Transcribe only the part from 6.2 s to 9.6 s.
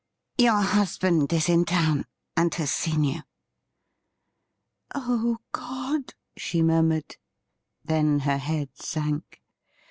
she murmured; then her head sank.